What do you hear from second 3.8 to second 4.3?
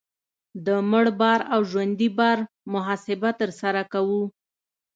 کوو